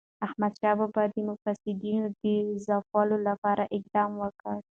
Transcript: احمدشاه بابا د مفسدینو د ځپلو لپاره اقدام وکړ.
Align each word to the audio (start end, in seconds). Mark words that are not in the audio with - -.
احمدشاه 0.25 0.75
بابا 0.79 1.03
د 1.13 1.15
مفسدینو 1.29 2.07
د 2.21 2.23
ځپلو 2.65 3.17
لپاره 3.27 3.63
اقدام 3.77 4.11
وکړ. 4.21 4.55